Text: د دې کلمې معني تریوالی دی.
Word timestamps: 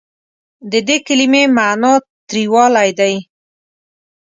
د 0.71 0.73
دې 0.87 0.97
کلمې 1.07 1.43
معني 1.57 1.93
تریوالی 2.27 2.89
دی. 2.99 3.15